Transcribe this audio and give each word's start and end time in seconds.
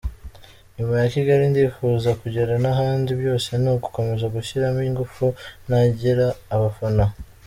Nyuma 0.75 0.95
ya 1.01 1.07
Kigali 1.13 1.43
ndifuza 1.51 2.09
kugera 2.21 2.53
n’ahandi, 2.63 3.09
byose 3.21 3.49
ni 3.61 3.69
ugukomeza 3.73 4.25
gushyiramo 4.35 4.81
ingufu 4.89 5.25
negera 5.69 6.27
abafana. 6.55 7.05